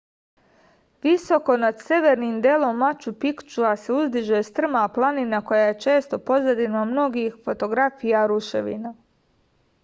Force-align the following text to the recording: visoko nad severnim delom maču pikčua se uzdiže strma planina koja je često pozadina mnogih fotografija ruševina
visoko 1.07 1.57
nad 1.63 1.83
severnim 1.89 2.39
delom 2.45 2.79
maču 2.83 3.13
pikčua 3.25 3.73
se 3.81 3.93
uzdiže 3.97 4.39
strma 4.49 4.81
planina 4.97 5.43
koja 5.51 5.69
je 5.69 5.77
često 5.85 6.21
pozadina 6.31 6.83
mnogih 6.95 7.39
fotografija 7.45 8.25
ruševina 8.35 8.97